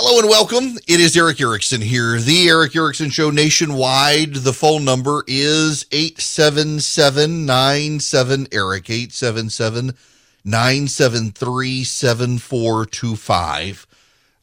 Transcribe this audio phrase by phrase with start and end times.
[0.00, 0.78] Hello and welcome.
[0.86, 4.32] It is Erick Erickson here, the Erick Erickson Show nationwide.
[4.32, 9.94] The phone number is 877 Erick, 877
[10.44, 13.86] 973 7425.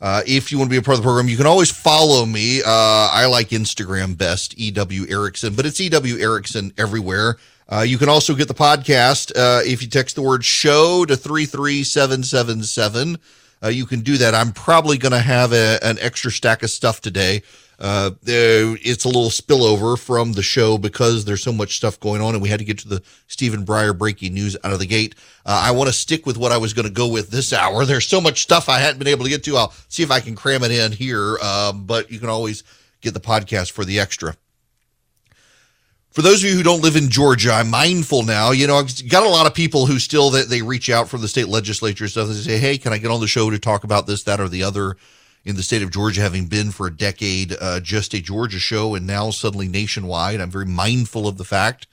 [0.02, 2.26] Uh, if you want to be a part of the program, you can always follow
[2.26, 2.60] me.
[2.60, 7.37] Uh, I like Instagram best, EW Erickson, but it's EW Erickson everywhere.
[7.72, 11.15] Uh, you can also get the podcast uh, if you text the word show to
[11.15, 13.19] 33777.
[13.66, 14.36] Uh, you can do that.
[14.36, 17.41] I'm probably going to have a, an extra stack of stuff today.
[17.80, 22.34] Uh, it's a little spillover from the show because there's so much stuff going on,
[22.34, 25.16] and we had to get to the Stephen Breyer breaking news out of the gate.
[25.45, 27.84] Uh, I want to stick with what I was going to go with this hour.
[27.84, 29.58] There's so much stuff I hadn't been able to get to.
[29.58, 32.63] I'll see if I can cram it in here, um, but you can always
[33.02, 34.36] get the podcast for the extra
[36.15, 38.51] for those of you who don't live in Georgia, I'm mindful now.
[38.51, 41.19] You know, I've got a lot of people who still that they reach out from
[41.19, 42.29] the state legislature stuff.
[42.29, 44.47] They say, "Hey, can I get on the show to talk about this, that, or
[44.47, 44.95] the other?"
[45.43, 48.95] In the state of Georgia, having been for a decade uh, just a Georgia show,
[48.95, 51.85] and now suddenly nationwide, I'm very mindful of the fact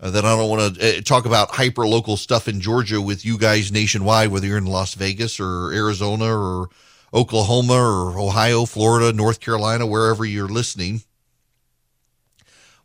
[0.00, 3.24] uh, that I don't want to uh, talk about hyper local stuff in Georgia with
[3.24, 6.68] you guys nationwide, whether you're in Las Vegas or Arizona or
[7.14, 11.04] Oklahoma or Ohio, Florida, North Carolina, wherever you're listening.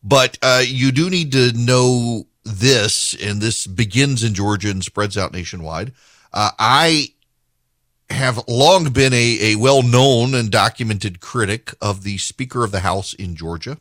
[0.03, 5.17] But uh, you do need to know this, and this begins in Georgia and spreads
[5.17, 5.93] out nationwide.
[6.33, 7.13] Uh, I
[8.09, 12.79] have long been a, a well known and documented critic of the Speaker of the
[12.79, 13.77] House in Georgia.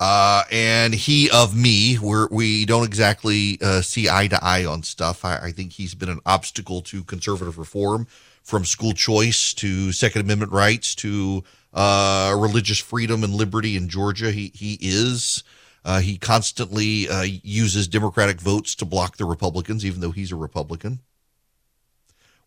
[0.00, 4.82] Uh, and he of me, where we don't exactly uh, see eye to eye on
[4.82, 5.24] stuff.
[5.24, 8.08] I, I, think he's been an obstacle to conservative reform,
[8.42, 14.30] from school choice to Second Amendment rights to uh, religious freedom and liberty in Georgia.
[14.30, 15.42] He he is.
[15.84, 20.36] Uh, he constantly uh, uses Democratic votes to block the Republicans, even though he's a
[20.36, 21.00] Republican.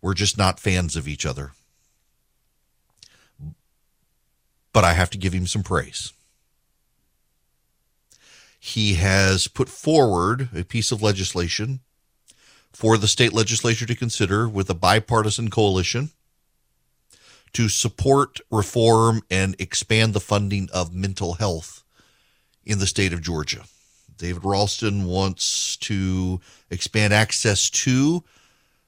[0.02, 1.52] We're just not fans of each other.
[4.72, 6.14] But I have to give him some praise.
[8.58, 11.82] He has put forward a piece of legislation
[12.72, 16.12] for the state legislature to consider with a bipartisan coalition
[17.56, 21.84] to support reform and expand the funding of mental health
[22.66, 23.64] in the state of Georgia.
[24.18, 28.24] David Ralston wants to expand access to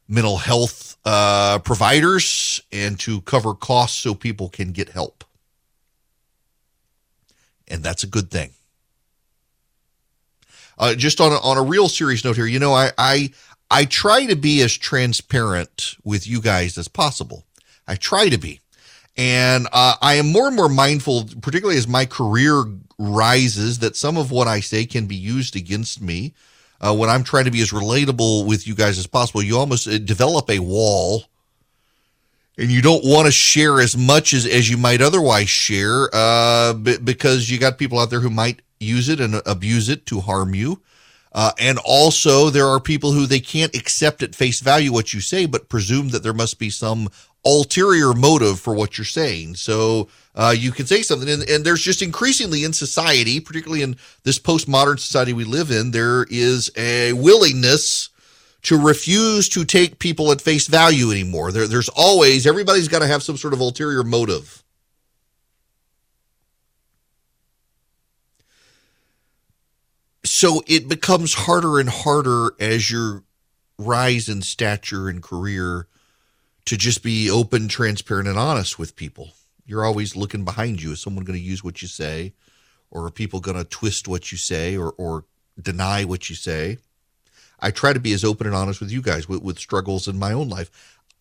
[0.07, 5.23] mental health uh, providers and to cover costs so people can get help.
[7.67, 8.51] And that's a good thing.
[10.77, 13.31] Uh, just on a, on a real serious note here, you know, I, I
[13.69, 17.46] I try to be as transparent with you guys as possible.
[17.87, 18.59] I try to be.
[19.15, 22.65] And uh, I am more and more mindful, particularly as my career
[22.99, 26.33] rises, that some of what I say can be used against me.
[26.79, 29.87] Uh, when I'm trying to be as relatable with you guys as possible, you almost
[29.87, 31.23] uh, develop a wall
[32.57, 36.73] and you don't want to share as much as, as you might otherwise share uh,
[36.73, 40.19] b- because you got people out there who might use it and abuse it to
[40.19, 40.81] harm you.
[41.33, 45.19] Uh, and also, there are people who they can't accept at face value what you
[45.19, 47.09] say, but presume that there must be some
[47.47, 49.55] ulterior motive for what you're saying.
[49.55, 53.95] So uh, you can say something, and, and, there's just increasingly in society, particularly in
[54.23, 58.09] this postmodern society we live in, there is a willingness
[58.63, 61.51] to refuse to take people at face value anymore.
[61.51, 64.63] There, there's always everybody's got to have some sort of ulterior motive.
[70.25, 73.23] So it becomes harder and harder as your
[73.79, 75.87] rise in stature and career
[76.67, 79.31] to just be open, transparent, and honest with people.
[79.65, 80.91] You're always looking behind you.
[80.91, 82.33] Is someone going to use what you say?
[82.91, 85.23] Or are people going to twist what you say or, or
[85.61, 86.77] deny what you say?
[87.59, 90.19] I try to be as open and honest with you guys with, with struggles in
[90.19, 90.69] my own life.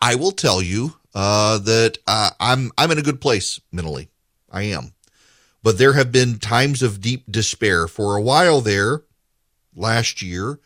[0.01, 4.09] I will tell you uh, that uh, I'm I'm in a good place mentally.
[4.51, 4.93] I am,
[5.63, 9.03] but there have been times of deep despair for a while there.
[9.75, 10.59] Last year,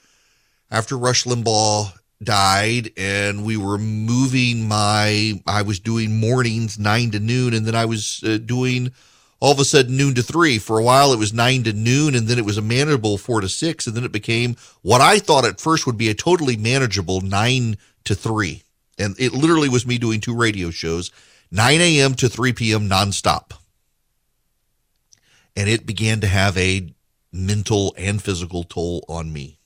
[0.70, 7.18] after Rush Limbaugh died and we were moving my i was doing mornings nine to
[7.18, 8.92] noon and then i was uh, doing
[9.40, 10.58] all of a sudden noon to three.
[10.58, 13.40] For a while it was nine to noon and then it was a manageable four
[13.40, 16.56] to six and then it became what i thought at first would be a totally
[16.56, 18.62] manageable nine to three.
[18.98, 21.10] And it literally was me doing two radio shows
[21.50, 23.52] 9 a.m to 3 p.m nonstop.
[25.56, 26.94] And it began to have a
[27.32, 29.59] mental and physical toll on me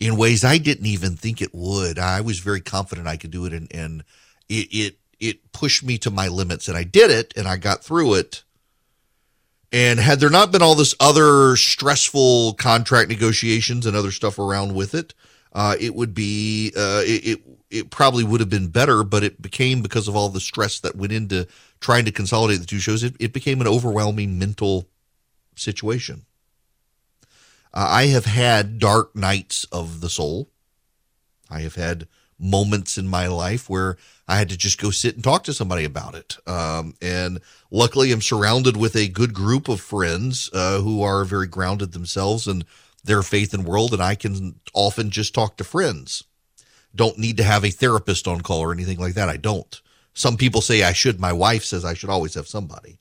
[0.00, 1.98] in ways I didn't even think it would.
[1.98, 4.04] I was very confident I could do it, and, and
[4.48, 7.84] it, it it pushed me to my limits, and I did it, and I got
[7.84, 8.42] through it.
[9.72, 14.74] And had there not been all this other stressful contract negotiations and other stuff around
[14.74, 15.14] with it,
[15.52, 19.42] uh, it would be uh, it, it it probably would have been better, but it
[19.42, 21.46] became because of all the stress that went into
[21.80, 23.02] trying to consolidate the two shows.
[23.02, 24.88] It, it became an overwhelming mental
[25.56, 26.24] situation.
[27.74, 30.48] Uh, I have had dark nights of the soul.
[31.50, 32.06] I have had
[32.38, 33.96] moments in my life where
[34.28, 36.36] I had to just go sit and talk to somebody about it.
[36.46, 37.40] Um, and
[37.70, 42.46] luckily, I'm surrounded with a good group of friends uh, who are very grounded themselves
[42.46, 42.64] and
[43.02, 46.24] their faith and world, and I can often just talk to friends.
[46.94, 49.28] Don't need to have a therapist on call or anything like that.
[49.28, 49.80] I don't.
[50.14, 51.18] Some people say I should.
[51.18, 52.98] My wife says I should always have somebody.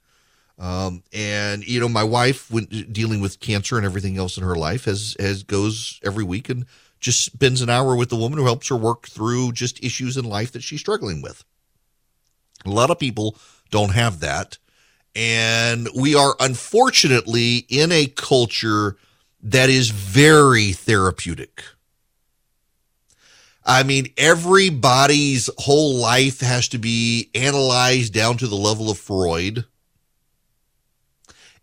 [0.59, 4.55] Um, and you know, my wife, when dealing with cancer and everything else in her
[4.55, 6.65] life, has has goes every week and
[6.99, 10.25] just spends an hour with the woman who helps her work through just issues in
[10.25, 11.43] life that she's struggling with.
[12.65, 13.35] A lot of people
[13.71, 14.57] don't have that,
[15.15, 18.95] and we are unfortunately in a culture
[19.41, 21.63] that is very therapeutic.
[23.65, 29.65] I mean, everybody's whole life has to be analyzed down to the level of Freud.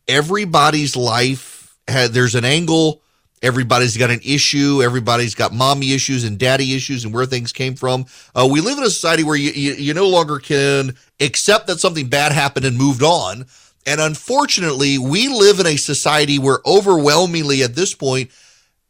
[0.09, 3.03] Everybody's life had, there's an angle.
[3.43, 4.83] Everybody's got an issue.
[4.83, 8.05] Everybody's got mommy issues and daddy issues and where things came from.
[8.35, 11.81] Uh, we live in a society where you, you, you no longer can accept that
[11.81, 13.47] something bad happened and moved on.
[13.87, 18.31] And unfortunately, we live in a society where overwhelmingly at this point,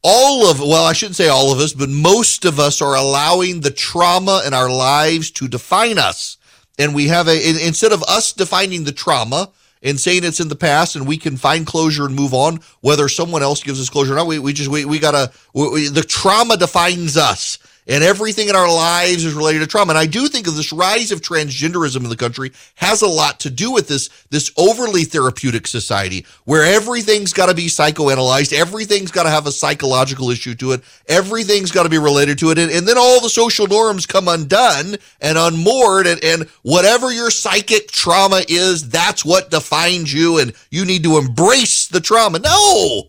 [0.02, 3.60] all of, well, I shouldn't say all of us, but most of us are allowing
[3.60, 6.38] the trauma in our lives to define us.
[6.78, 9.50] And we have a, instead of us defining the trauma
[9.82, 13.08] and saying it's in the past and we can find closure and move on, whether
[13.08, 16.02] someone else gives us closure or not, we, we just, we, we gotta, we, the
[16.02, 17.58] trauma defines us
[17.90, 19.90] and everything in our lives is related to trauma.
[19.90, 23.40] And I do think of this rise of transgenderism in the country has a lot
[23.40, 28.52] to do with this, this overly therapeutic society where everything's got to be psychoanalyzed.
[28.52, 30.82] Everything's got to have a psychological issue to it.
[31.08, 32.58] Everything's got to be related to it.
[32.58, 37.30] And, and, then all the social norms come undone and unmoored and, and whatever your
[37.30, 40.38] psychic trauma is, that's what defines you.
[40.38, 42.38] And you need to embrace the trauma.
[42.38, 43.08] No,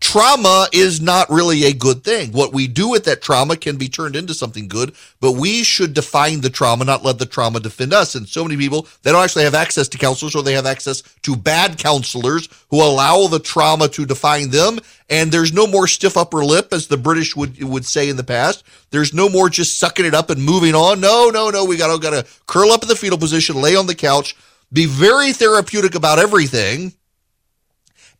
[0.00, 2.32] trauma is not really a good thing.
[2.32, 5.94] What we do with that trauma can be turned into something good, but we should
[5.94, 8.14] define the trauma, not let the trauma defend us.
[8.14, 11.02] And so many people, they don't actually have access to counselors or they have access
[11.22, 14.78] to bad counselors who allow the trauma to define them.
[15.08, 18.24] And there's no more stiff upper lip, as the British would, would say in the
[18.24, 18.64] past.
[18.90, 21.00] There's no more just sucking it up and moving on.
[21.00, 21.64] No, no, no.
[21.64, 24.36] We gotta, gotta curl up in the fetal position, lay on the couch,
[24.72, 26.92] be very therapeutic about everything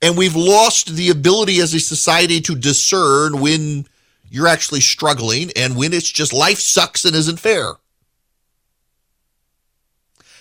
[0.03, 3.87] and we've lost the ability as a society to discern when
[4.29, 7.75] you're actually struggling and when it's just life sucks and isn't fair.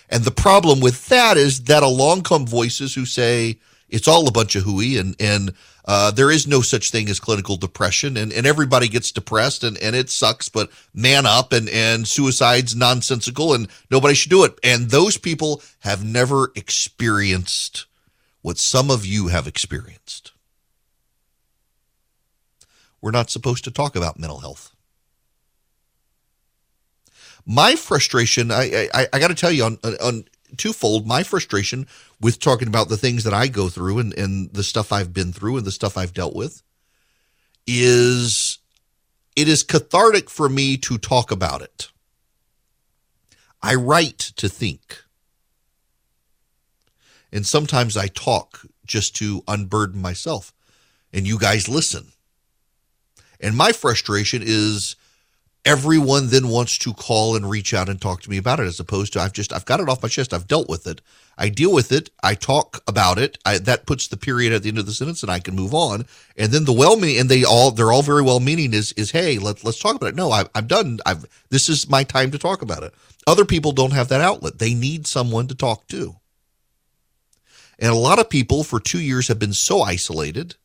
[0.09, 3.59] And the problem with that is that along come voices who say
[3.89, 5.53] it's all a bunch of hooey and, and
[5.85, 9.77] uh, there is no such thing as clinical depression and, and everybody gets depressed and,
[9.77, 14.59] and it sucks, but man up and, and suicide's nonsensical and nobody should do it.
[14.63, 17.85] And those people have never experienced
[18.45, 20.31] what some of you have experienced.
[23.01, 24.75] We're not supposed to talk about mental health.
[27.43, 30.25] My frustration, I, I, I got to tell you on, on
[30.57, 31.87] twofold, my frustration
[32.21, 35.33] with talking about the things that I go through and, and the stuff I've been
[35.33, 36.61] through and the stuff I've dealt with
[37.65, 38.59] is
[39.35, 41.89] it is cathartic for me to talk about it.
[43.63, 45.04] I write to think.
[47.35, 50.53] And sometimes I talk just to unburden myself,
[51.11, 52.13] and you guys listen.
[53.41, 54.95] And my frustration is
[55.65, 58.79] everyone then wants to call and reach out and talk to me about it as
[58.79, 60.33] opposed to I've just I've got it off my chest.
[60.33, 61.01] I've dealt with it.
[61.37, 62.09] I deal with it.
[62.23, 63.37] I talk about it.
[63.45, 65.73] I, that puts the period at the end of the sentence and I can move
[65.73, 66.05] on.
[66.37, 69.11] And then the well meaning and they all they're all very well meaning is is
[69.11, 70.15] hey, let, let's talk about it.
[70.15, 70.99] No, I, I'm done.
[71.05, 72.93] I've this is my time to talk about it.
[73.27, 74.59] Other people don't have that outlet.
[74.59, 76.15] They need someone to talk to.
[77.79, 80.55] And a lot of people for two years have been so isolated,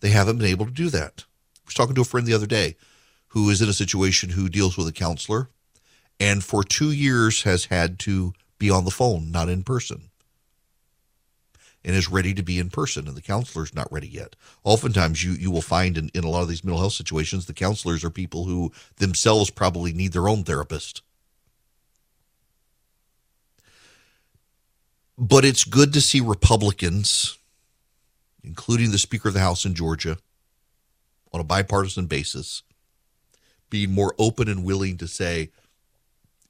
[0.00, 1.24] they haven't been able to do that.
[1.56, 2.76] I was talking to a friend the other day
[3.28, 5.48] who is in a situation who deals with a counselor
[6.20, 10.10] and for two years has had to be on the phone, not in person,
[11.82, 14.36] and is ready to be in person, and the counselor's not ready yet.
[14.62, 17.54] Oftentimes, you, you will find in, in a lot of these mental health situations, the
[17.54, 21.00] counselors are people who themselves probably need their own therapist
[25.22, 27.36] But it's good to see Republicans,
[28.42, 30.16] including the Speaker of the House in Georgia,
[31.30, 32.62] on a bipartisan basis,
[33.68, 35.50] being more open and willing to say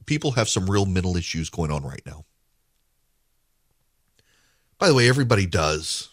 [0.07, 2.25] people have some real mental issues going on right now.
[4.79, 6.11] By the way, everybody does.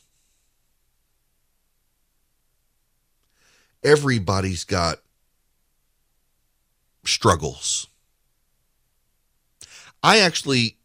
[3.83, 4.97] Everybody's got
[7.05, 7.85] struggles.
[10.01, 10.77] I actually,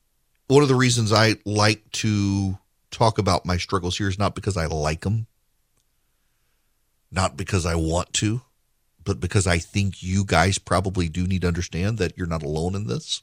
[0.52, 2.58] one of the reasons I like to
[2.90, 5.26] talk about my struggles here is not because I like them,
[7.10, 8.42] not because I want to,
[9.02, 12.74] but because I think you guys probably do need to understand that you're not alone
[12.74, 13.22] in this.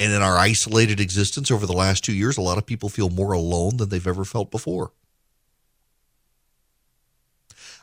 [0.00, 3.10] And in our isolated existence over the last two years, a lot of people feel
[3.10, 4.92] more alone than they've ever felt before.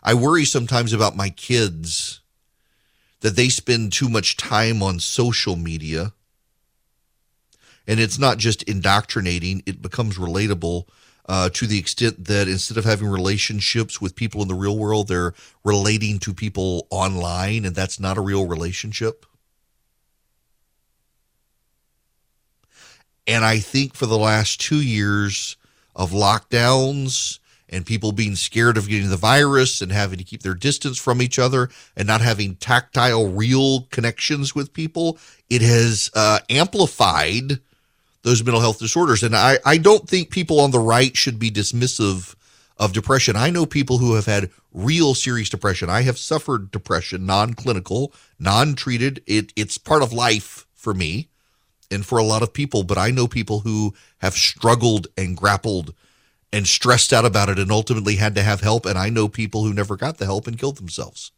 [0.02, 2.20] I worry sometimes about my kids
[3.20, 6.13] that they spend too much time on social media.
[7.88, 10.88] And it's not just indoctrinating, it becomes relatable
[11.25, 15.08] uh, to the extent that instead of having relationships with people in the real world,
[15.08, 19.25] they're relating to people online, and that's not a real relationship.
[23.25, 25.56] And I think for the last two years
[25.96, 30.54] of lockdowns and people being scared of getting the virus and having to keep their
[30.54, 35.18] distance from each other and not having tactile, real connections with people,
[35.50, 37.60] it has uh, amplified
[38.24, 39.22] those mental health disorders.
[39.22, 42.36] And I, I don't think people on the right should be dismissive
[42.77, 43.36] of depression.
[43.36, 45.89] I know people who have had real serious depression.
[45.89, 49.22] I have suffered depression, non clinical, non treated.
[49.27, 51.30] It, it's part of life for me
[51.92, 55.94] and for a lot of people, but I know people who have struggled and grappled
[56.51, 58.86] and stressed out about it and ultimately had to have help.
[58.86, 61.32] And I know people who never got the help and killed themselves.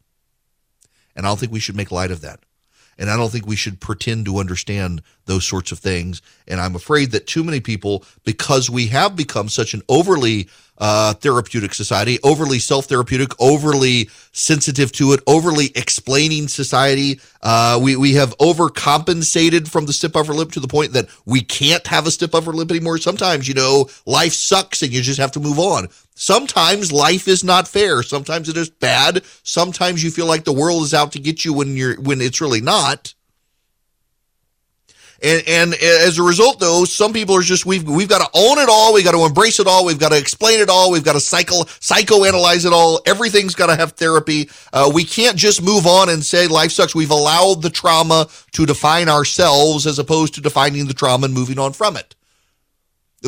[1.15, 2.41] And I don't think we should make light of that.
[2.97, 6.21] And I don't think we should pretend to understand those sorts of things.
[6.47, 10.47] And I'm afraid that too many people, because we have become such an overly
[10.77, 17.19] uh, therapeutic society, overly self therapeutic, overly sensitive to it, overly explaining society.
[17.41, 21.41] Uh, we, we have overcompensated from the stiff upper lip to the point that we
[21.41, 22.97] can't have a stiff upper lip anymore.
[22.97, 25.87] Sometimes, you know, life sucks and you just have to move on.
[26.15, 28.01] Sometimes life is not fair.
[28.01, 29.23] Sometimes it is bad.
[29.43, 32.39] Sometimes you feel like the world is out to get you when you're when it's
[32.39, 33.13] really not.
[35.21, 38.59] And, and as a result, though, some people are just we've we've got to own
[38.59, 38.93] it all.
[38.93, 39.85] we've got to embrace it all.
[39.85, 40.91] We've got to explain it all.
[40.91, 43.01] We've got to psycho psychoanalyze it all.
[43.05, 44.49] Everything's got to have therapy.
[44.71, 46.95] Uh, we can't just move on and say life sucks.
[46.95, 51.59] We've allowed the trauma to define ourselves as opposed to defining the trauma and moving
[51.59, 52.15] on from it.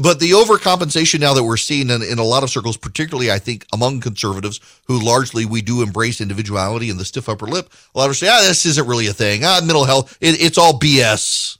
[0.02, 3.40] But the overcompensation now that we're seeing in, in a lot of circles, particularly I
[3.40, 7.98] think among conservatives who largely we do embrace individuality and the stiff upper lip, a
[7.98, 9.42] lot of say, ah, this isn't really a thing.
[9.44, 11.58] Ah, mental health, it, it's all BS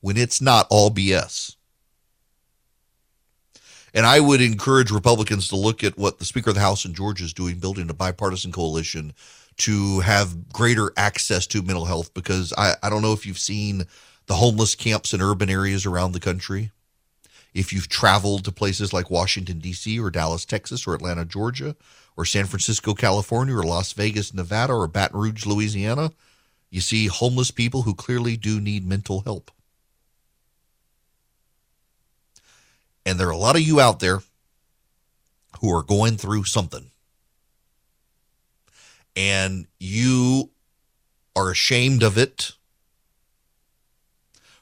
[0.00, 1.56] when it's not all BS.
[3.92, 6.94] And I would encourage Republicans to look at what the Speaker of the House in
[6.94, 9.12] Georgia is doing, building a bipartisan coalition
[9.58, 12.12] to have greater access to mental health.
[12.12, 13.86] Because I, I don't know if you've seen
[14.26, 16.70] the homeless camps in urban areas around the country.
[17.52, 21.76] If you've traveled to places like Washington, D.C., or Dallas, Texas, or Atlanta, Georgia,
[22.16, 26.10] or San Francisco, California, or Las Vegas, Nevada, or Baton Rouge, Louisiana,
[26.70, 29.50] you see homeless people who clearly do need mental help.
[33.06, 34.20] And there are a lot of you out there
[35.60, 36.90] who are going through something.
[39.14, 40.50] And you
[41.36, 42.52] are ashamed of it,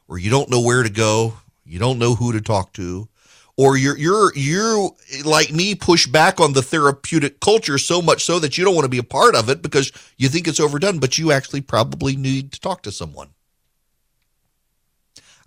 [0.09, 3.09] or you don't know where to go, you don't know who to talk to,
[3.57, 4.91] or you're you're you're
[5.25, 8.85] like me push back on the therapeutic culture so much so that you don't want
[8.85, 12.17] to be a part of it because you think it's overdone, but you actually probably
[12.17, 13.31] need to talk to someone.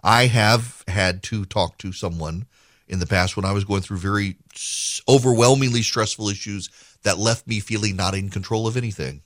[0.03, 2.45] I have had to talk to someone
[2.88, 4.38] in the past when I was going through very
[5.09, 6.69] overwhelmingly stressful issues
[7.03, 9.24] that left me feeling not in control of anything.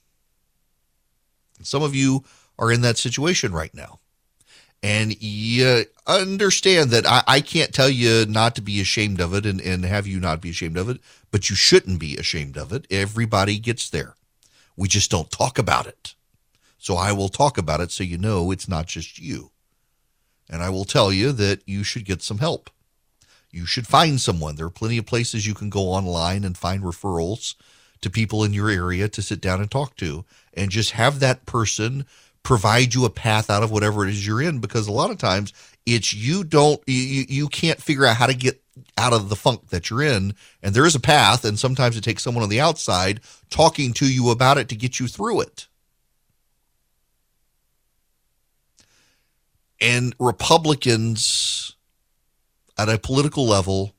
[1.62, 2.24] Some of you
[2.58, 4.00] are in that situation right now.
[4.82, 9.46] And you understand that I, I, can't tell you not to be ashamed of it
[9.46, 12.72] and, and have you not be ashamed of it, but you shouldn't be ashamed of
[12.72, 12.88] it.
[12.90, 14.16] Everybody gets there.
[14.78, 16.16] We just don't talk about it.
[16.78, 19.52] So I will talk about it so you know it's not just you.
[20.50, 22.70] And I will tell you that you should get some help
[23.52, 24.56] you should find someone.
[24.56, 27.56] There are plenty of places you can go online and find referrals
[28.02, 31.46] to people in your area to sit down and talk to and just have that
[31.46, 32.06] person
[32.50, 35.20] provide you a path out of whatever it is you're in because a lot of
[35.20, 35.54] times
[35.86, 38.60] it's you don't you you can't figure out how to get
[38.98, 40.34] out of the funk that you're in.
[40.64, 43.20] And there is a path and sometimes it takes someone on the outside
[43.52, 45.68] talking to you about it to get you through it.
[49.80, 51.76] And republicans
[52.80, 53.94] at a political level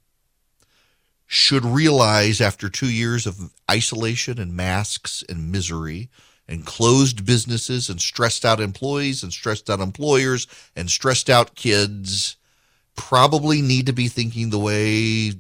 [1.28, 6.10] should realize after two years of isolation and masks and misery
[6.50, 12.36] and closed businesses and stressed out employees and stressed out employers and stressed out kids
[12.96, 15.32] probably need to be thinking the way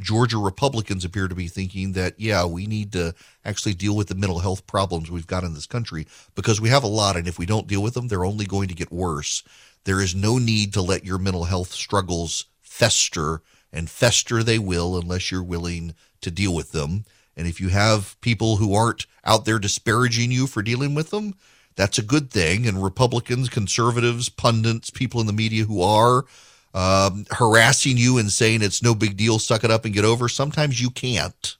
[0.00, 4.14] Georgia Republicans appear to be thinking that, yeah, we need to actually deal with the
[4.14, 7.16] mental health problems we've got in this country because we have a lot.
[7.16, 9.44] And if we don't deal with them, they're only going to get worse.
[9.84, 14.98] There is no need to let your mental health struggles fester, and fester they will
[14.98, 17.04] unless you're willing to deal with them.
[17.36, 21.34] And if you have people who aren't out there disparaging you for dealing with them,
[21.76, 22.66] that's a good thing.
[22.66, 26.24] And Republicans, conservatives, pundits, people in the media who are
[26.72, 30.28] um, harassing you and saying it's no big deal, suck it up and get over,
[30.28, 31.56] sometimes you can't.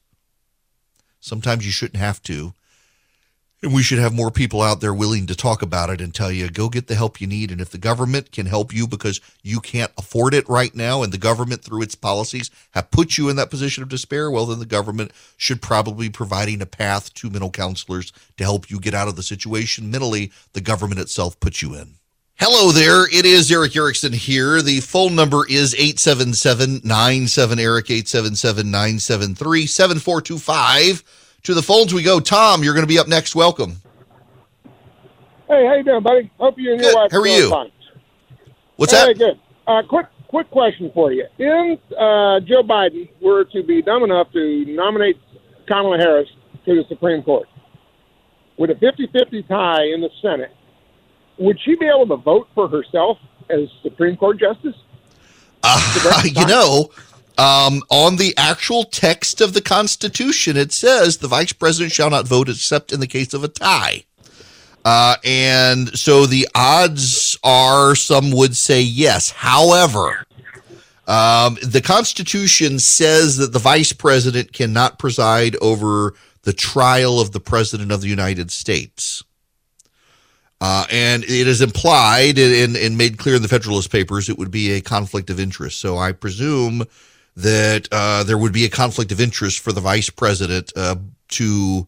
[1.20, 2.52] Sometimes you shouldn't have to.
[3.64, 6.30] And we should have more people out there willing to talk about it and tell
[6.30, 7.50] you, go get the help you need.
[7.50, 11.11] And if the government can help you because you can't afford it right now, and
[11.11, 14.59] the government, through its policies, have put you in that position of despair, well, then
[14.59, 18.92] the government should probably be providing a path to mental counselors to help you get
[18.92, 21.94] out of the situation mentally the government itself puts you in.
[22.35, 23.06] Hello there.
[23.11, 24.61] It is Erick Erickson here.
[24.61, 31.23] The phone number is 877 97 Erick, 877 973 7425.
[31.44, 32.20] To the phones we go.
[32.20, 33.34] Tom, you're going to be up next.
[33.34, 33.76] Welcome.
[35.46, 36.30] Hey, how you doing, buddy?
[36.38, 36.86] Hope you and Good.
[36.86, 37.50] your wife How are you?
[37.50, 37.70] fine.
[38.76, 39.18] What's hey, that?
[39.18, 39.38] good.
[39.66, 41.26] Uh, quick, quick question for you.
[41.38, 45.18] If uh, Joe Biden were to be dumb enough to nominate
[45.68, 46.28] Kamala Harris
[46.64, 47.46] to the Supreme Court,
[48.56, 50.50] with a 50-50 tie in the Senate,
[51.38, 53.18] would she be able to vote for herself
[53.50, 54.76] as Supreme Court justice?
[55.62, 56.88] Uh, you know,
[57.36, 62.28] um, on the actual text of the Constitution, it says the vice president shall not
[62.28, 64.04] vote except in the case of a tie.
[64.84, 69.30] Uh, and so the odds are some would say yes.
[69.30, 70.26] However,
[71.06, 77.40] um, the Constitution says that the vice president cannot preside over the trial of the
[77.40, 79.22] president of the United States.
[80.60, 84.50] Uh, and it is implied and, and made clear in the Federalist Papers it would
[84.50, 85.80] be a conflict of interest.
[85.80, 86.84] So I presume
[87.36, 90.96] that uh, there would be a conflict of interest for the vice president uh,
[91.28, 91.86] to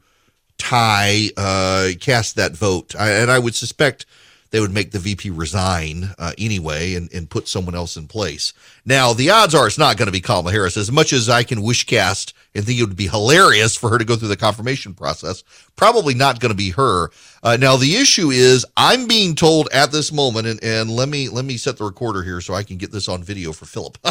[0.58, 2.94] tie, uh, cast that vote.
[2.96, 4.06] I, and I would suspect
[4.50, 8.52] they would make the VP resign uh, anyway and, and put someone else in place.
[8.84, 10.76] Now, the odds are it's not going to be Kamala Harris.
[10.76, 13.98] As much as I can wish cast and think it would be hilarious for her
[13.98, 15.42] to go through the confirmation process,
[15.74, 17.10] probably not going to be her.
[17.42, 21.28] Uh, now, the issue is I'm being told at this moment, and, and let me
[21.28, 23.98] let me set the recorder here so I can get this on video for Philip.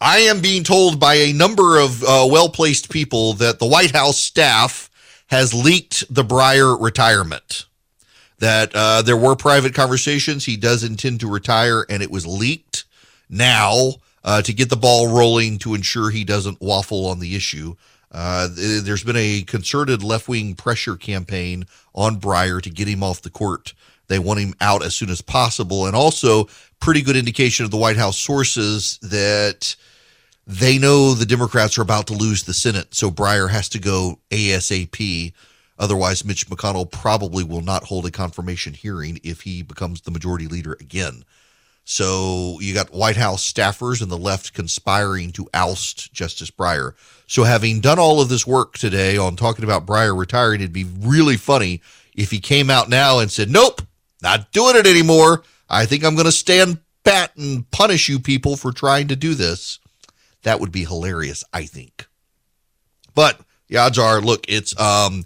[0.00, 3.90] I am being told by a number of uh, well placed people that the White
[3.90, 4.90] House staff
[5.26, 7.66] has leaked the Breyer retirement.
[8.38, 10.44] That uh, there were private conversations.
[10.44, 12.84] He does intend to retire, and it was leaked
[13.28, 17.74] now uh, to get the ball rolling to ensure he doesn't waffle on the issue.
[18.12, 23.20] Uh, there's been a concerted left wing pressure campaign on Breyer to get him off
[23.20, 23.74] the court.
[24.08, 26.48] They want him out as soon as possible, and also
[26.80, 29.76] pretty good indication of the White House sources that
[30.46, 34.18] they know the Democrats are about to lose the Senate, so Breyer has to go
[34.30, 35.32] ASAP.
[35.78, 40.46] Otherwise, Mitch McConnell probably will not hold a confirmation hearing if he becomes the majority
[40.46, 41.24] leader again.
[41.84, 46.92] So you got White House staffers and the left conspiring to oust Justice Breyer.
[47.26, 50.84] So having done all of this work today on talking about Breyer retiring, it'd be
[50.84, 51.80] really funny
[52.14, 53.82] if he came out now and said, "Nope,
[54.22, 55.42] not doing it anymore.
[55.68, 59.34] I think I'm going to stand pat and punish you people for trying to do
[59.34, 59.78] this."
[60.42, 62.06] That would be hilarious, I think.
[63.14, 65.24] But the odds are, look, it's um,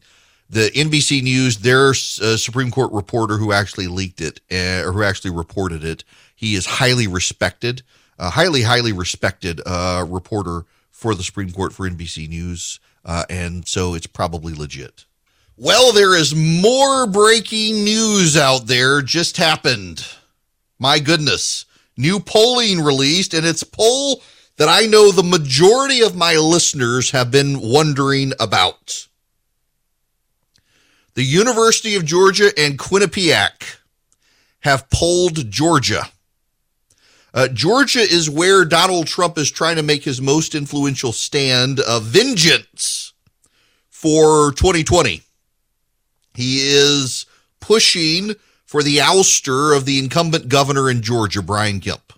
[0.49, 5.03] the NBC News, their uh, Supreme Court reporter who actually leaked it uh, or who
[5.03, 6.05] actually reported it.
[6.35, 7.83] He is highly respected,
[8.19, 12.81] a highly, highly respected uh, reporter for the Supreme Court for NBC News.
[13.05, 15.07] Uh, and so it's probably legit.
[15.57, 19.03] Well, there is more breaking news out there.
[19.03, 20.07] Just happened.
[20.79, 21.67] My goodness.
[21.97, 24.23] New polling released, and it's poll
[24.57, 29.07] that I know the majority of my listeners have been wondering about.
[31.15, 33.77] The University of Georgia and Quinnipiac
[34.61, 36.05] have polled Georgia.
[37.35, 42.05] Uh, Georgia is where Donald Trump is trying to make his most influential stand of
[42.05, 43.13] vengeance
[43.91, 45.23] for 2020.
[46.35, 47.27] He is
[47.61, 52.13] pushing for the ouster of the incumbent governor in Georgia, Brian Kemp.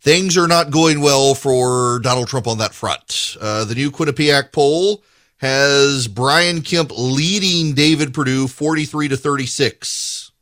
[0.00, 3.36] Things are not going well for Donald Trump on that front.
[3.40, 5.02] Uh, the new Quinnipiac poll
[5.36, 10.32] has Brian Kemp leading David Perdue 43 to 36.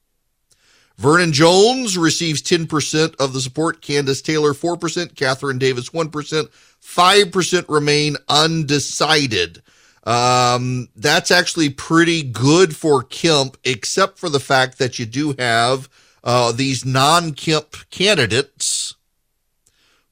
[0.96, 6.48] Vernon Jones receives 10% of the support, Kandiss Taylor 4%, Catherine Davis 1%,
[6.82, 9.62] 5% remain undecided.
[10.08, 15.88] Um, that's actually pretty good for Kemp, except for the fact that you do have
[16.24, 18.94] uh, these non Kemp candidates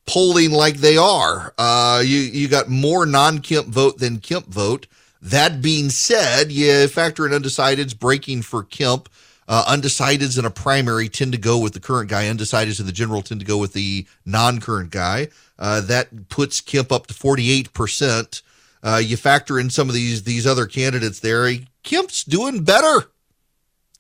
[0.07, 1.55] polling like they are.
[1.57, 4.87] Uh, you you got more non-Kemp vote than Kemp vote.
[5.23, 9.09] That being said, you factor in undecideds breaking for Kemp.
[9.49, 12.25] Uh, undecideds in a primary tend to go with the current guy.
[12.25, 15.29] Undecideds in the general tend to go with the non-current guy.
[15.59, 18.43] Uh, that puts Kemp up to 48%.
[18.83, 21.51] Uh, you factor in some of these these other candidates there.
[21.83, 23.07] Kemp's doing better.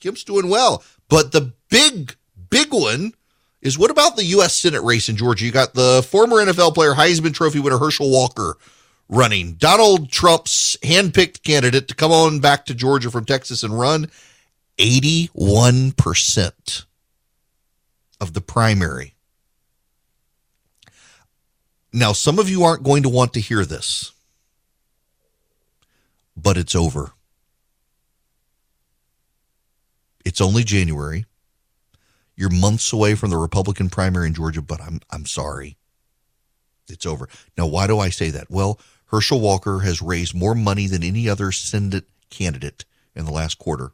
[0.01, 0.83] Kemp's doing well.
[1.09, 2.17] But the big,
[2.51, 3.12] big one
[3.62, 4.57] is what about the U.S.
[4.57, 5.45] Senate race in Georgia?
[5.45, 8.57] You got the former NFL player, Heisman Trophy winner Herschel Walker
[9.09, 9.55] running.
[9.55, 14.11] Donald Trump's handpicked candidate to come on back to Georgia from Texas and run
[14.79, 16.85] 81%
[18.21, 19.15] of the primary.
[21.93, 24.12] Now, some of you aren't going to want to hear this,
[26.37, 27.12] but it's over.
[30.25, 31.25] It's only January.
[32.37, 35.77] You're months away from the Republican primary in Georgia, but I'm I'm sorry.
[36.88, 37.29] It's over.
[37.57, 38.51] Now, why do I say that?
[38.51, 43.59] Well, Herschel Walker has raised more money than any other Senate candidate in the last
[43.59, 43.92] quarter.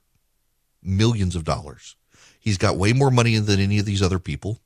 [0.82, 1.96] Millions of dollars.
[2.40, 4.58] He's got way more money than any of these other people.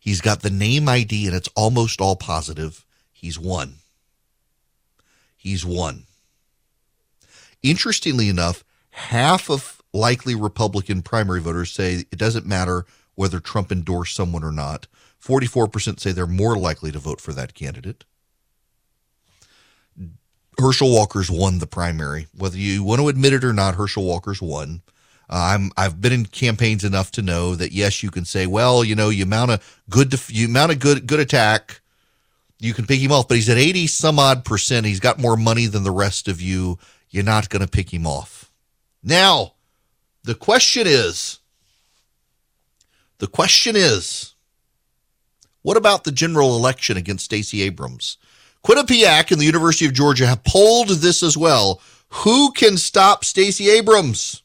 [0.00, 2.84] He's got the name ID and it's almost all positive.
[3.12, 3.76] He's won.
[5.36, 6.07] He's won.
[7.62, 14.14] Interestingly enough, half of likely Republican primary voters say it doesn't matter whether Trump endorsed
[14.14, 14.86] someone or not.
[15.22, 18.04] 44% say they're more likely to vote for that candidate.
[20.58, 22.26] Herschel Walker's won the primary.
[22.36, 24.82] Whether you want to admit it or not, Herschel Walker's won.
[25.30, 28.82] Uh, I'm I've been in campaigns enough to know that yes, you can say, well,
[28.82, 31.80] you know, you mount a good def- you mount a good good attack,
[32.60, 34.86] you can pick him off, but he's at 80 some odd percent.
[34.86, 36.78] He's got more money than the rest of you.
[37.10, 38.50] You're not going to pick him off.
[39.02, 39.54] Now,
[40.24, 41.38] the question is,
[43.18, 44.34] the question is,
[45.62, 48.16] what about the general election against Stacey Abrams?
[48.64, 51.80] Quinnipiac and the University of Georgia have polled this as well.
[52.08, 54.42] Who can stop Stacey Abrams?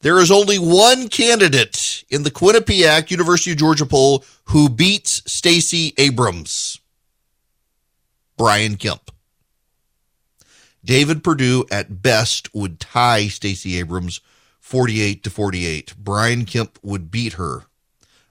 [0.00, 5.94] There is only one candidate in the Quinnipiac University of Georgia poll who beats Stacey
[5.96, 6.80] Abrams.
[8.36, 9.11] Brian Kemp.
[10.84, 14.20] David Perdue at best would tie Stacey Abrams
[14.60, 15.94] 48 to 48.
[15.96, 17.64] Brian Kemp would beat her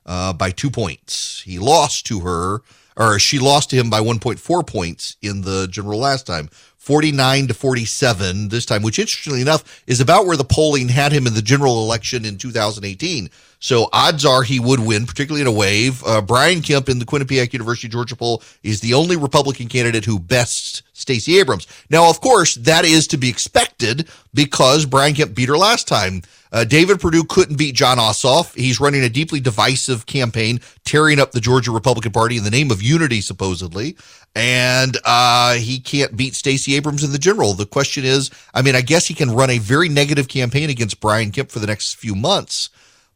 [0.05, 1.41] uh, by two points.
[1.41, 2.61] He lost to her,
[2.97, 6.49] or she lost to him by 1.4 points in the general last time.
[6.82, 11.28] 49 to 47 this time, which interestingly enough is about where the polling had him
[11.28, 13.30] in the general election in 2018.
[13.60, 16.04] So odds are he would win, particularly in a wave.
[16.04, 20.17] Uh, Brian Kemp in the Quinnipiac University Georgia poll is the only Republican candidate who
[20.17, 21.67] bests Stacey Abrams.
[21.91, 26.24] Now, of course, that is to be expected because Brian Kemp beat her last time.
[26.52, 28.54] Uh, David Perdue couldn't beat Jon Ossoff.
[28.56, 32.72] He's running a deeply divisive campaign, tearing up the Georgia Republican Party in the name
[32.72, 33.96] of unity, supposedly.
[34.34, 37.54] And uh, he can't beat Stacey Abrams in the general.
[37.54, 41.02] The question is, I mean, I guess he can run a very negative campaign against
[41.02, 42.70] Brian Kemp for the next few months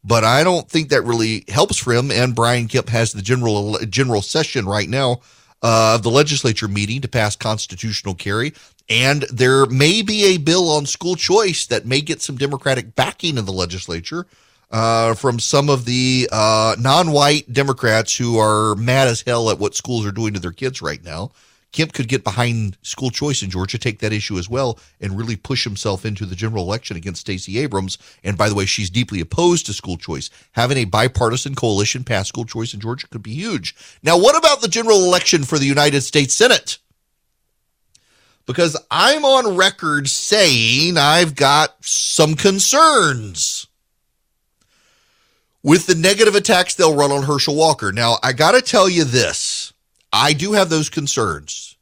[0.06, 2.10] but I don't think that really helps for him.
[2.12, 5.20] And Brian Kemp has the general general session right now
[5.62, 8.54] of the legislature meeting to pass constitutional carry.
[8.88, 13.36] And there may be a bill on school choice that may get some Democratic backing
[13.36, 14.26] in the legislature
[14.70, 19.58] uh, from some of the uh, non white Democrats who are mad as hell at
[19.58, 21.32] what schools are doing to their kids right now.
[21.72, 25.36] Kemp could get behind school choice in Georgia, take that issue as well, and really
[25.36, 27.98] push himself into the general election against Stacey Abrams.
[28.24, 30.30] And by the way, she's deeply opposed to school choice.
[30.52, 33.76] Having a bipartisan coalition pass school choice in Georgia could be huge.
[34.02, 36.78] Now, what about the general election for the United States Senate?
[38.46, 43.66] Because I'm on record saying I've got some concerns
[45.66, 47.90] with the negative attacks they'll run on Herschel Walker.
[47.90, 49.72] Now, I got to tell you this
[50.12, 51.76] I do have those concerns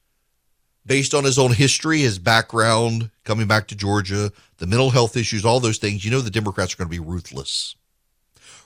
[0.87, 5.45] based on his own history, his background, coming back to Georgia, the mental health issues,
[5.45, 6.03] all those things.
[6.03, 7.77] You know, the Democrats are going to be ruthless.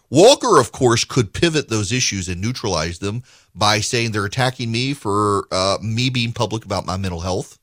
[0.08, 3.24] Walker, of course, could pivot those issues and neutralize them
[3.56, 7.58] by saying they're attacking me for uh, me being public about my mental health.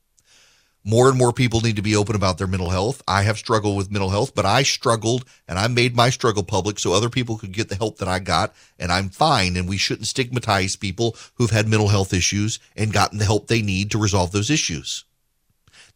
[0.88, 3.02] More and more people need to be open about their mental health.
[3.08, 6.78] I have struggled with mental health, but I struggled and I made my struggle public
[6.78, 9.58] so other people could get the help that I got and I'm fine.
[9.58, 13.64] And we shouldn't stigmatize people who've had mental health issues and gotten the help they
[13.64, 15.06] need to resolve those issues.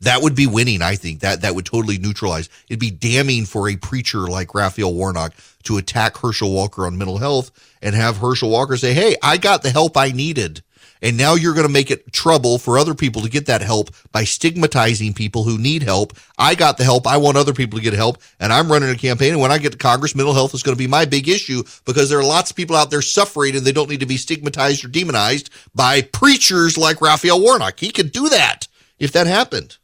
[0.01, 1.19] That would be winning, I think.
[1.19, 2.49] That that would totally neutralize.
[2.67, 7.19] It'd be damning for a preacher like Raphael Warnock to attack Herschel Walker on mental
[7.19, 10.63] health and have Herschel Walker say, Hey, I got the help I needed
[11.01, 13.89] And now you're going to make it trouble for other people to get that help
[14.11, 16.13] by stigmatizing people who need help.
[16.37, 17.07] I got the help.
[17.07, 18.17] I want other people to get help.
[18.39, 19.31] And I'm running a campaign.
[19.31, 21.63] And when I get to Congress, mental health is going to be my big issue
[21.85, 24.17] because there are lots of people out there suffering and they don't need to be
[24.17, 27.79] stigmatized or demonized by preachers like Raphael Warnock.
[27.79, 29.77] He could do that if that happened.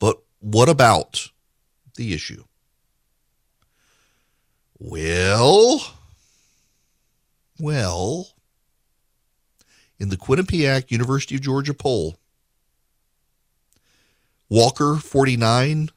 [0.00, 1.28] But what about
[1.94, 2.44] the issue?
[4.78, 5.80] Well,
[7.60, 8.32] well,
[10.02, 12.16] in the Quinnipiac University of Georgia poll,
[14.50, 15.90] Walker 49,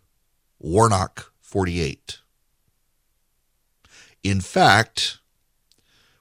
[0.59, 2.19] Warnock 48.
[4.23, 5.17] In fact,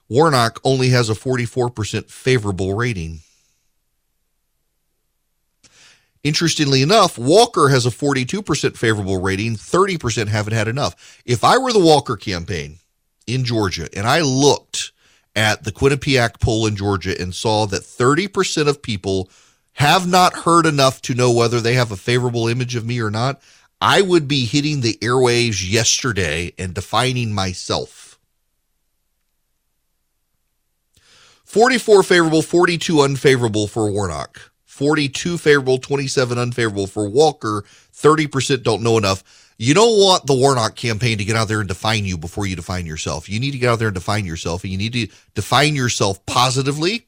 [0.09, 3.19] Warnock only has a 44% favorable rating.
[6.23, 11.21] Interestingly enough, Walker has a 42% favorable rating, 30% haven't had enough.
[11.23, 12.79] If I were the Walker campaign
[13.27, 14.91] in Georgia and I looked
[15.35, 19.29] at the Quinnipiac poll in Georgia and saw that 30% of people
[19.73, 23.11] have not heard enough to know whether they have a favorable image of me or
[23.11, 23.41] not,
[23.81, 28.17] I would be hitting the airwaves yesterday and defining myself.
[31.43, 34.51] 44 favorable, 42 unfavorable for Warnock.
[34.65, 37.63] 42 favorable, 27 unfavorable for Walker.
[37.93, 39.44] 30% don't know enough.
[39.57, 42.55] You don't want the Warnock campaign to get out there and define you before you
[42.55, 43.29] define yourself.
[43.29, 46.25] You need to get out there and define yourself, and you need to define yourself
[46.25, 47.05] positively.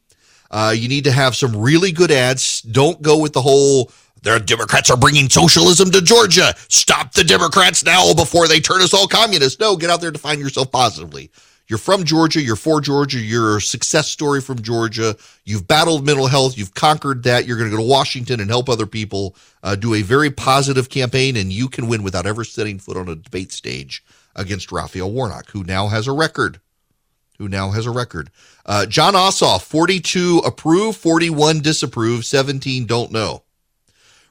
[0.50, 2.62] Uh, you need to have some really good ads.
[2.62, 3.92] Don't go with the whole
[4.24, 6.54] the Democrats are bringing socialism to Georgia.
[6.70, 9.60] Stop the Democrats now before they turn us all communists.
[9.60, 11.32] No, get out there and define yourself positively.
[11.68, 12.42] You're from Georgia.
[12.42, 13.20] You're for Georgia.
[13.20, 15.18] You're a success story from Georgia.
[15.44, 16.58] You've battled mental health.
[16.58, 17.46] You've conquered that.
[17.46, 20.90] You're going to go to Washington and help other people uh, do a very positive
[20.90, 24.04] campaign, and you can win without ever setting foot on a debate stage
[24.36, 26.62] against Raphael Warnock, who now has a record.
[27.38, 28.32] Who now has a record.
[28.66, 33.44] Uh, Jon Ossoff, 42 approve, 41 disapprove, 17 don't know.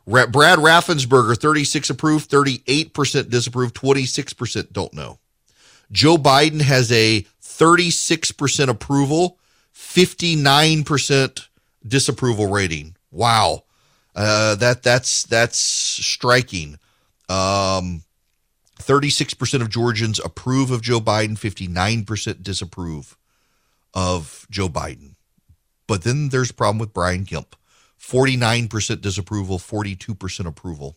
[0.07, 5.19] Brad Raffensperger, 36 approve, 38% disapprove, 26% don't know.
[5.93, 9.39] Joe Biden has a 36% approval,
[9.75, 11.49] 59%
[11.87, 12.97] disapproval rating.
[13.11, 13.65] Wow.
[14.15, 16.79] Uh, that that's that's striking.
[17.29, 18.03] Um,
[18.79, 23.17] 36% of Georgians approve of Joe Biden, 59% disapprove
[23.95, 25.17] of Joe Biden.
[25.87, 27.57] But then there's a problem with Brian Kemp.
[28.01, 30.97] 49% disapproval, 42% approval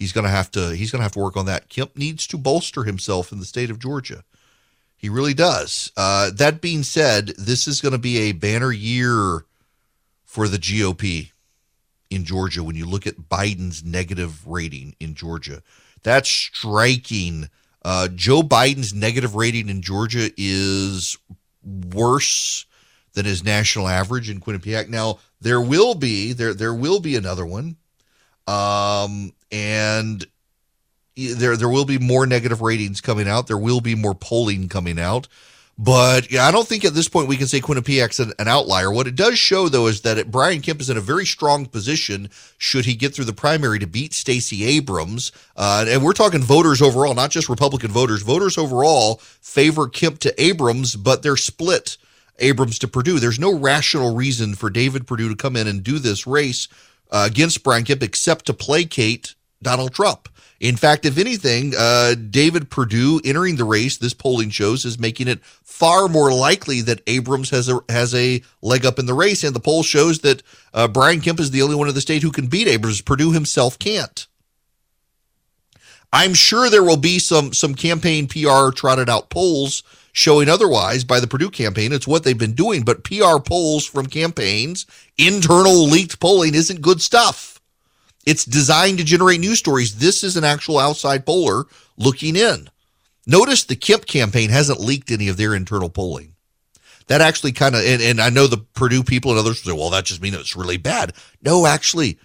[0.00, 1.68] he's going to have to he's going to have to work on that.
[1.68, 4.24] Kemp needs to bolster himself in the state of Georgia.
[4.96, 5.92] He really does.
[5.96, 9.44] Uh, that being said, this is going to be a banner year
[10.24, 11.30] for the GOP
[12.10, 12.64] in Georgia.
[12.64, 15.62] When you look at Biden's negative rating in Georgia,
[16.02, 17.48] that's striking.
[17.82, 21.16] Uh, Joe Biden's negative rating in Georgia is
[21.62, 22.66] worse
[23.14, 24.88] than his national average in Quinnipiac.
[24.88, 27.76] Now there will be there there will be another one.
[28.50, 30.26] Um, and
[31.16, 33.46] there there will be more negative ratings coming out.
[33.46, 35.28] There will be more polling coming out.
[35.78, 38.90] But yeah, I don't think at this point we can say Quinnipiac's an, an outlier.
[38.90, 41.64] What it does show, though, is that it, Brian Kemp is in a very strong
[41.64, 45.32] position should he get through the primary to beat Stacey Abrams.
[45.56, 48.20] Uh, and we're talking voters overall, not just Republican voters.
[48.20, 51.96] Voters overall favor Kemp to Abrams, but they're split
[52.40, 53.18] Abrams to Perdue.
[53.18, 56.68] There's no rational reason for David Perdue to come in and do this race
[57.10, 60.28] uh, against Brian Kemp except to placate Donald Trump.
[60.60, 65.26] In fact, if anything, uh, David Perdue entering the race, this polling shows, is making
[65.26, 69.42] it far more likely that Abrams has a has a leg up in the race.
[69.42, 70.42] And the poll shows that
[70.74, 73.00] uh, Brian Kemp is the only one in the state who can beat Abrams.
[73.00, 74.26] Perdue himself can't.
[76.12, 79.82] I'm sure there will be some some campaign PR trotted out polls
[80.20, 81.92] showing otherwise by the Perdue campaign.
[81.92, 84.84] It's what they've been doing, but PR polls from campaigns,
[85.16, 87.58] internal leaked polling isn't good stuff.
[88.26, 89.96] It's designed to generate news stories.
[89.96, 91.64] This is an actual outside poller
[91.96, 92.68] looking in.
[93.26, 96.34] Notice the Kemp campaign hasn't leaked any of their internal polling.
[97.06, 99.90] That actually kind of, and, and I know the Perdue people and others say, well,
[99.90, 101.14] that just means it's really bad.
[101.42, 102.18] No, actually,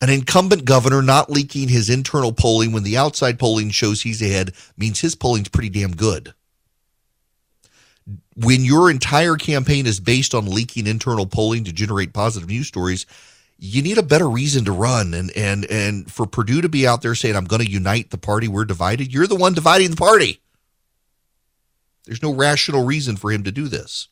[0.00, 4.52] an incumbent governor not leaking his internal polling when the outside polling shows he's ahead
[4.76, 6.34] means his polling's pretty damn good.
[8.36, 13.06] When your entire campaign is based on leaking internal polling to generate positive news stories,
[13.58, 15.12] you need a better reason to run.
[15.14, 18.18] And and and for Perdue to be out there saying I'm going to unite the
[18.18, 20.40] party we're divided you're the one dividing the party.
[22.04, 24.08] There's no rational reason for him to do this.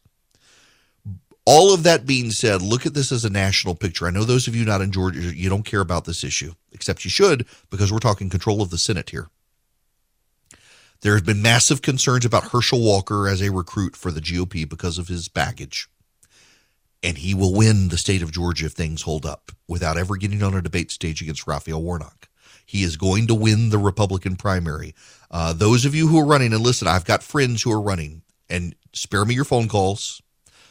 [1.46, 4.06] All of that being said look at this as a national picture.
[4.06, 7.04] I know those of you not in Georgia you don't care about this issue except
[7.04, 9.28] you should because we're talking control of the Senate here
[11.06, 14.98] there have been massive concerns about Herschel Walker as a recruit for the GOP because
[14.98, 15.88] of his baggage
[17.06, 20.42] and he will win the state of Georgia if things hold up without ever getting
[20.42, 22.28] on a debate stage against Raphael Warnock.
[22.64, 24.92] He is going to win the Republican primary.
[25.30, 28.22] Uh, those of you who are running, and listen, I've got friends who are running,
[28.50, 30.20] and spare me your phone calls,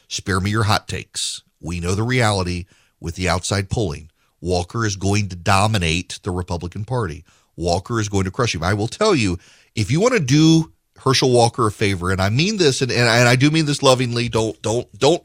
[0.09, 1.41] spare me your hot takes.
[1.61, 2.65] We know the reality
[2.99, 4.11] with the outside polling.
[4.41, 7.23] Walker is going to dominate the Republican Party.
[7.55, 8.63] Walker is going to crush him.
[8.63, 9.37] I will tell you,
[9.75, 13.07] if you want to do Herschel Walker a favor, and I mean this, and, and,
[13.07, 15.23] and I do mean this lovingly, don't don't don't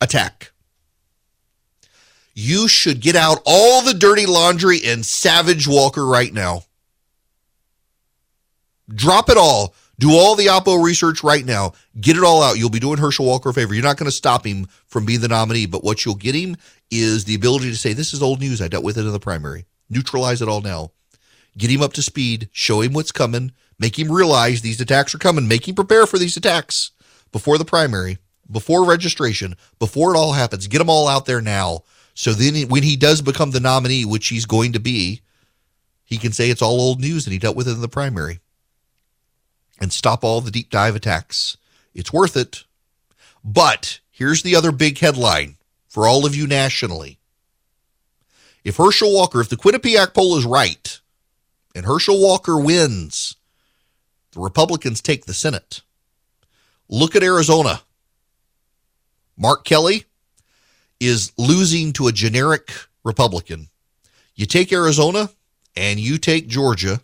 [0.00, 0.52] attack
[2.34, 6.64] you should get out all the dirty laundry and Savage Walker right now.
[8.92, 9.74] Drop it all.
[9.98, 11.72] Do all the Oppo research right now.
[12.00, 12.58] Get it all out.
[12.58, 13.74] You'll be doing Herschel Walker a favor.
[13.74, 16.56] You're not going to stop him from being the nominee, but what you'll get him
[16.90, 18.60] is the ability to say, This is old news.
[18.60, 19.66] I dealt with it in the primary.
[19.88, 20.90] Neutralize it all now.
[21.56, 22.48] Get him up to speed.
[22.52, 23.52] Show him what's coming.
[23.78, 25.48] Make him realize these attacks are coming.
[25.48, 26.92] Make him prepare for these attacks
[27.30, 28.18] before the primary,
[28.50, 30.66] before registration, before it all happens.
[30.66, 31.82] Get them all out there now
[32.14, 35.22] so then when he does become the nominee, which he's going to be,
[36.04, 38.40] he can say it's all old news and he dealt with it in the primary
[39.80, 41.56] and stop all the deep dive attacks.
[41.94, 42.64] It's worth it.
[43.42, 45.56] But here's the other big headline
[45.88, 47.18] for all of you nationally.
[48.62, 51.00] If Herschel Walker, if the Quinnipiac poll is right
[51.74, 53.36] and Herschel Walker wins,
[54.32, 55.82] the Republicans take the Senate.
[56.88, 57.82] Look at Arizona.
[59.36, 60.04] Mark Kelly,
[61.02, 62.70] is losing to a generic
[63.02, 63.68] Republican.
[64.36, 65.30] You take Arizona
[65.74, 67.00] and you take Georgia,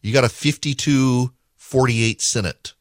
[0.00, 2.72] you got a 52 48 Senate.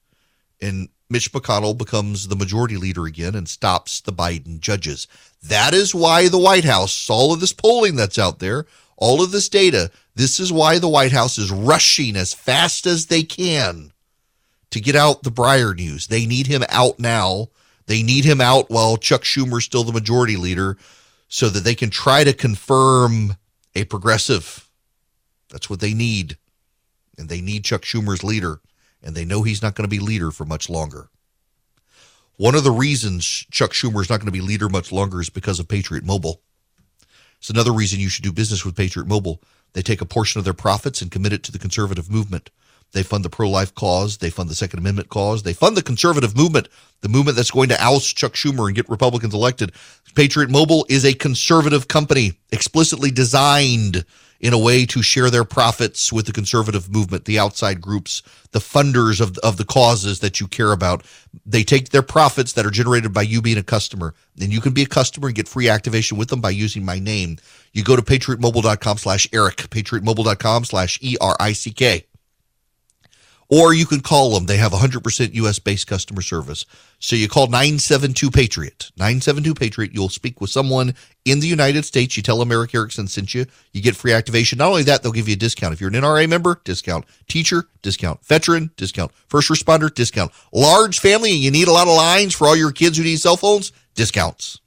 [0.61, 5.07] And Mitch McConnell becomes the majority leader again and stops the Biden judges.
[5.41, 8.65] That is why the White House, all of this polling that's out there,
[8.95, 13.07] all of this data, this is why the White House is rushing as fast as
[13.07, 13.91] they can
[14.71, 16.07] to get out the Breyer news.
[16.07, 17.49] They need him out now
[17.85, 20.77] they need him out while Chuck Schumer's still the majority leader
[21.27, 23.35] so that they can try to confirm
[23.75, 24.69] a progressive.
[25.49, 26.37] That's what they need.
[27.17, 28.61] And they need Chuck Schumer's leader.
[29.01, 31.09] And they know he's not going to be leader for much longer.
[32.37, 35.29] One of the reasons Chuck Schumer is not going to be leader much longer is
[35.29, 36.41] because of Patriot Mobile.
[37.37, 39.41] It's another reason you should do business with Patriot Mobile.
[39.73, 42.49] They take a portion of their profits and commit it to the conservative movement.
[42.93, 44.17] They fund the pro life cause.
[44.17, 45.43] They fund the Second Amendment cause.
[45.43, 46.69] They fund the conservative movement,
[47.01, 49.71] the movement that's going to oust Chuck Schumer and get Republicans elected.
[50.15, 54.05] Patriot Mobile is a conservative company explicitly designed
[54.43, 58.59] in a way to share their profits with the conservative movement, the outside groups, the
[58.59, 61.05] funders of, of the causes that you care about.
[61.45, 64.73] They take their profits that are generated by you being a customer, and you can
[64.73, 67.37] be a customer and get free activation with them by using my name.
[67.71, 72.05] You go to patriotmobile.com slash Erick, patriotmobile.com slash E-R-I-C-K
[73.49, 74.47] or you can call them.
[74.47, 76.65] They have 100% US based customer service.
[77.03, 78.89] So you call 972 Patriot.
[78.95, 79.93] 972 Patriot.
[79.93, 82.15] You'll speak with someone in the United States.
[82.15, 83.45] You tell them Erick Erickson sent you.
[83.73, 84.57] You get free activation.
[84.57, 85.73] Not only that, they'll give you a discount.
[85.73, 87.03] If you're an NRA member, discount.
[87.27, 88.23] Teacher, discount.
[88.23, 89.11] Veteran, discount.
[89.27, 90.31] First responder, discount.
[90.53, 93.19] Large family and you need a lot of lines for all your kids who need
[93.19, 94.61] cell phones, discounts.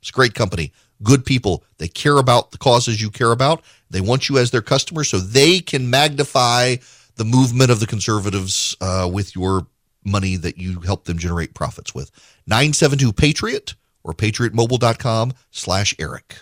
[0.00, 0.74] It's a great company.
[1.02, 1.64] Good people.
[1.78, 3.62] They care about the causes you care about.
[3.88, 6.76] They want you as their customer so they can magnify
[7.16, 9.66] the movement of the conservatives uh, with your
[10.04, 12.10] money that you help them generate profits with.
[12.46, 16.36] 972 Patriot or patriotmobile.com slash Erick.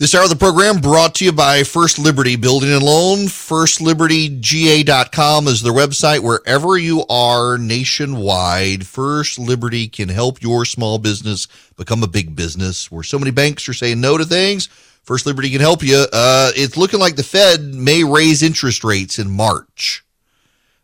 [0.00, 3.26] This hour of the program brought to you by First Liberty Building and Loan.
[3.26, 6.20] FirstLibertyGA.com is their website.
[6.20, 12.90] Wherever you are nationwide, First Liberty can help your small business become a big business.
[12.90, 14.68] Where so many banks are saying no to things,
[15.02, 16.06] First Liberty can help you.
[16.10, 20.02] Uh, it's looking like the Fed may raise interest rates in March.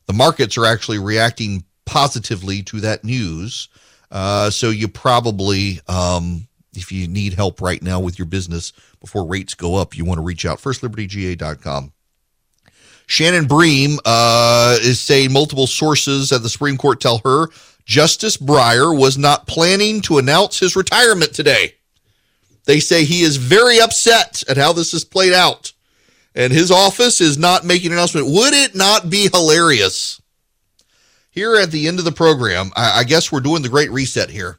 [0.04, 3.68] The markets are actually reacting positively to that news.
[4.10, 9.26] Uh, so you probably, um, if you need help right now with your business before
[9.26, 10.58] rates go up, you want to reach out.
[10.58, 11.92] FirstLibertyGA.com.
[13.06, 17.48] Shannon Bream uh, is saying multiple sources at the Supreme Court tell her
[17.84, 21.74] Justice Breyer was not planning to announce his retirement today.
[22.64, 25.72] They say he is very upset at how this has played out,
[26.34, 28.26] and his office is not making an announcement.
[28.26, 30.20] Would it not be hilarious?
[31.36, 34.30] Here at the end of the program, I, I guess we're doing the great reset
[34.30, 34.58] here.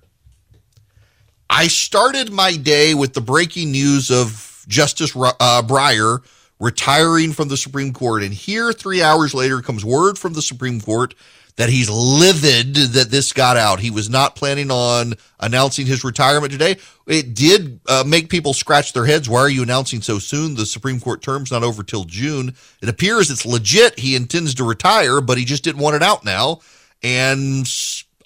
[1.50, 6.20] I started my day with the breaking news of Justice uh, Breyer
[6.60, 8.22] retiring from the Supreme Court.
[8.22, 11.16] And here, three hours later, comes word from the Supreme Court
[11.58, 13.80] that he's livid that this got out.
[13.80, 16.78] He was not planning on announcing his retirement today.
[17.08, 19.28] It did uh, make people scratch their heads.
[19.28, 20.54] Why are you announcing so soon?
[20.54, 22.54] The Supreme Court term's not over till June.
[22.82, 23.98] It appears it's legit.
[23.98, 26.60] He intends to retire, but he just didn't want it out now.
[27.04, 27.68] And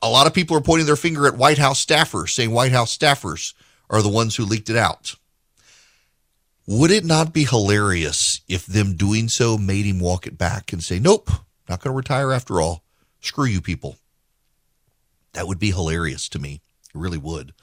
[0.02, 2.98] a lot of people are pointing their finger at White House staffers, saying White House
[2.98, 3.54] staffers
[3.90, 5.16] are the ones who leaked it out.
[6.68, 10.84] Would it not be hilarious if them doing so made him walk it back and
[10.84, 11.30] say, nope,
[11.68, 12.84] not going to retire after all?
[13.20, 13.98] Screw you people.
[15.34, 16.62] That would be hilarious to me.
[16.94, 17.54] It really would.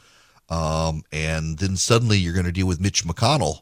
[0.48, 3.60] Um, and then suddenly you're going to deal with Mitch McConnell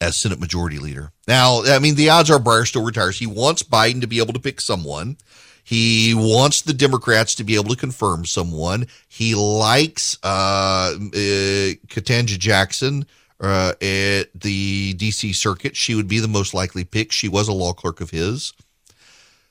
[0.00, 1.12] as Senate Majority Leader.
[1.28, 3.18] Now, I mean, the odds are Breyer still retires.
[3.18, 5.16] He wants Biden to be able to pick someone.
[5.64, 8.86] He wants the Democrats to be able to confirm someone.
[9.08, 13.06] He likes uh, uh, Ketanji Jackson
[13.40, 15.32] uh, at the D.C.
[15.32, 15.76] Circuit.
[15.76, 17.12] She would be the most likely pick.
[17.12, 18.52] She was a law clerk of his.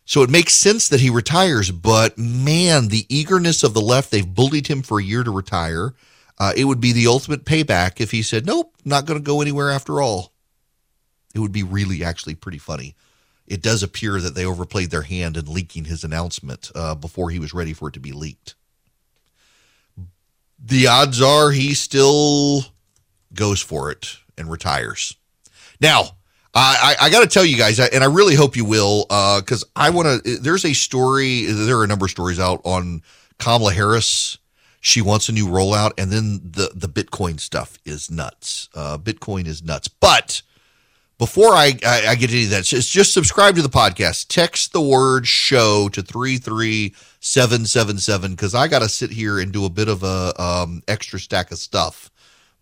[0.06, 4.28] So it makes sense that he retires, but man, the eagerness of the left, they've
[4.28, 5.94] bullied him for a year to retire.
[6.38, 9.42] Uh, it would be the ultimate payback if he said, Nope, not going to go
[9.42, 10.34] anywhere after all.
[11.34, 12.96] It would be really actually pretty funny.
[13.52, 17.38] It does appear that they overplayed their hand in leaking his announcement uh, before he
[17.38, 18.56] was ready for it to be leaked.
[20.58, 22.62] The odds are he still
[23.34, 25.18] goes for it and retires.
[25.82, 26.12] Now,
[26.54, 29.68] I, I, got to tell you guys, and I really hope you will, because uh,
[29.76, 30.38] I want to.
[30.38, 31.44] There's a story.
[31.44, 33.02] There are a number of stories out on
[33.38, 34.38] Kamala Harris.
[34.80, 38.70] She wants a new rollout, and then the the Bitcoin stuff is nuts.
[38.74, 39.90] Uh, Bitcoin is nuts.
[39.90, 40.42] But
[41.22, 44.26] before I, I, I get into that, just, just subscribe to the podcast.
[44.28, 49.12] Text the word "show" to three three seven seven seven because I got to sit
[49.12, 52.10] here and do a bit of a um, extra stack of stuff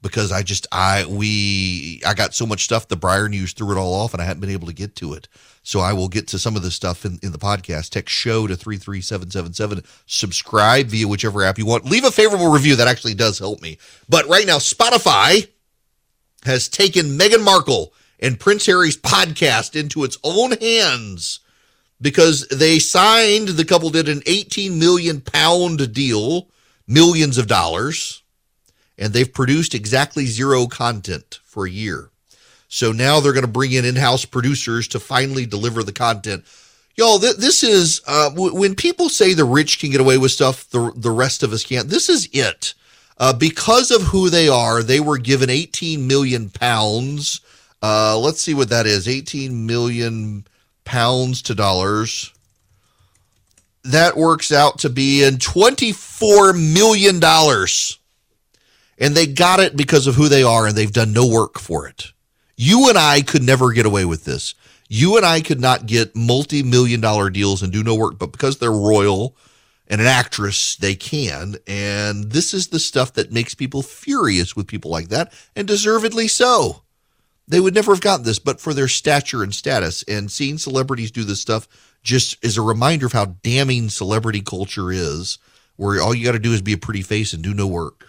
[0.01, 3.79] because I just I we I got so much stuff the Breyer News threw it
[3.79, 5.29] all off and I hadn't been able to get to it.
[5.63, 7.91] So I will get to some of this stuff in, in the podcast.
[7.91, 9.85] Text show to 33777.
[10.05, 11.85] Subscribe via whichever app you want.
[11.85, 12.75] Leave a favorable review.
[12.75, 13.77] That actually does help me.
[14.09, 15.47] But right now, Spotify
[16.43, 21.39] has taken Meghan Markle and Prince Harry's podcast into its own hands
[22.01, 26.47] because they signed, the couple did an 18 million pound deal,
[26.87, 28.23] millions of dollars
[28.99, 32.11] and they've produced exactly zero content for a year.
[32.67, 36.43] So now they're going to bring in in-house producers to finally deliver the content.
[36.95, 40.31] Y'all, th- this is uh, w- when people say the rich can get away with
[40.31, 41.87] stuff, the the rest of us can't.
[41.87, 42.73] This is it.
[43.17, 47.41] Uh, because of who they are, they were given 18 million pounds.
[47.81, 50.45] Uh, let's see what that is 18 million
[50.83, 52.33] pounds to dollars.
[53.83, 57.21] That works out to be in $24 million.
[59.01, 61.87] And they got it because of who they are, and they've done no work for
[61.87, 62.11] it.
[62.57, 64.55] You and I could never get away with this.
[64.89, 68.33] You and I could not get multi million dollar deals and do no work, but
[68.33, 69.37] because they're royal
[69.87, 71.55] and an actress, they can.
[71.67, 76.27] And this is the stuff that makes people furious with people like that, and deservedly
[76.27, 76.81] so.
[77.49, 80.03] They would never have gotten this but for their stature and status.
[80.03, 81.67] And seeing celebrities do this stuff
[82.03, 85.39] just is a reminder of how damning celebrity culture is,
[85.75, 88.08] where all you got to do is be a pretty face and do no work.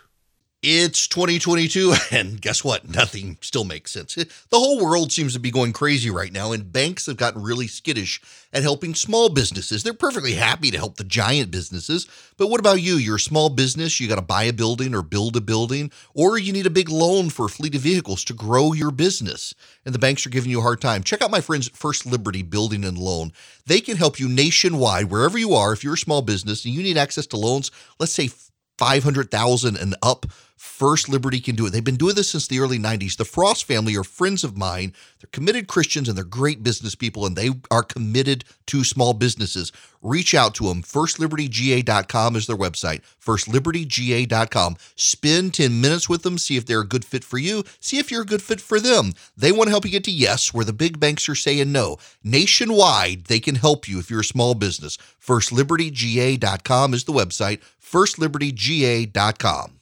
[0.62, 2.86] It's 2022, and guess what?
[2.86, 4.14] Nothing still makes sense.
[4.14, 7.66] The whole world seems to be going crazy right now, and banks have gotten really
[7.66, 8.20] skittish
[8.52, 9.82] at helping small businesses.
[9.82, 12.06] They're perfectly happy to help the giant businesses,
[12.36, 12.96] but what about you?
[12.96, 16.36] You're a small business, you got to buy a building or build a building, or
[16.36, 19.54] you need a big loan for a fleet of vehicles to grow your business,
[19.86, 21.02] and the banks are giving you a hard time.
[21.02, 23.32] Check out my friends First Liberty Building and Loan.
[23.64, 25.72] They can help you nationwide, wherever you are.
[25.72, 28.28] If you're a small business and you need access to loans, let's say
[28.76, 30.26] 500,000 and up
[30.60, 31.70] First Liberty can do it.
[31.70, 33.16] They've been doing this since the early 90s.
[33.16, 34.92] The Frost family are friends of mine.
[35.18, 39.72] They're committed Christians and they're great business people, and they are committed to small businesses.
[40.02, 40.82] Reach out to them.
[40.82, 43.00] FirstLibertyGA.com is their website.
[43.24, 44.76] FirstLibertyGA.com.
[44.96, 46.36] Spend 10 minutes with them.
[46.36, 47.64] See if they're a good fit for you.
[47.80, 49.14] See if you're a good fit for them.
[49.38, 51.96] They want to help you get to yes, where the big banks are saying no.
[52.22, 54.98] Nationwide, they can help you if you're a small business.
[55.24, 57.62] FirstLibertyGA.com is the website.
[57.82, 59.79] FirstLibertyGA.com.